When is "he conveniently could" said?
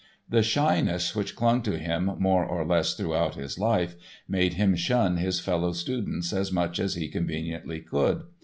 6.95-8.23